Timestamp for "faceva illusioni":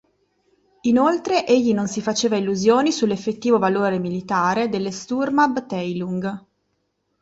2.01-2.91